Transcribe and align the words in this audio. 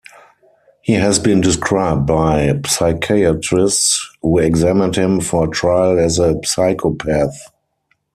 He 0.81 0.93
has 0.93 1.19
been 1.19 1.41
described 1.41 2.07
by 2.07 2.59
psychiatrists 2.65 4.17
who 4.23 4.39
examined 4.39 4.95
him 4.95 5.19
for 5.19 5.45
trial 5.47 5.99
as 5.99 6.17
a 6.17 6.41
psychopath. 6.43 7.39